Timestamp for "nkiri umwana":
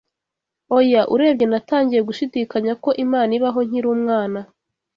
3.67-4.39